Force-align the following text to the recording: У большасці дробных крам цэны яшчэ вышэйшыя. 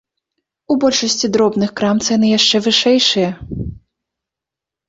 У 0.75 0.77
большасці 0.83 1.29
дробных 1.35 1.69
крам 1.79 2.01
цэны 2.07 2.27
яшчэ 2.37 2.57
вышэйшыя. 2.69 3.31